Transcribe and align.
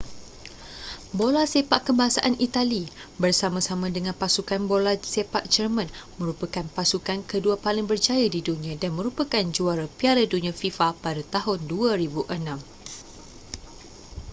bola 1.19 1.43
sepak 1.53 1.81
kebangsaan 1.87 2.33
itali 2.47 2.83
bersama-sama 3.21 3.85
dengan 3.95 4.15
pasukan 4.21 4.61
bola 4.71 4.93
sepak 5.13 5.43
german 5.53 5.85
merupakan 6.19 6.65
pasukan 6.77 7.19
kedua 7.31 7.53
paling 7.65 7.85
berjaya 7.91 8.25
di 8.35 8.41
dunia 8.49 8.73
dan 8.81 8.91
merupakan 8.97 9.43
juara 9.55 9.85
piala 9.99 10.23
dunia 10.33 10.53
fifa 10.61 10.87
pada 11.03 11.21
tahun 11.35 11.59
2006 11.69 12.17